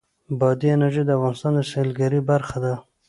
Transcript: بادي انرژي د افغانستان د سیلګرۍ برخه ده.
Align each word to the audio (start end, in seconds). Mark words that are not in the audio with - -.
بادي 0.39 0.67
انرژي 0.75 1.03
د 1.05 1.09
افغانستان 1.17 1.51
د 1.57 1.59
سیلګرۍ 1.71 2.21
برخه 2.31 2.57
ده. 2.63 2.73